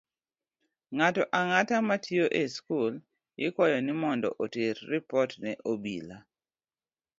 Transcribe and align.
Ng'ato 0.95 1.23
ang'ata 1.39 1.75
matiyo 1.87 2.25
e 2.41 2.43
skul 2.55 2.93
ikwayo 3.45 3.77
ni 3.85 3.93
mondo 4.01 4.27
oter 4.43 4.75
ripot 4.91 5.31
ne 5.43 5.51
obila 5.71 6.17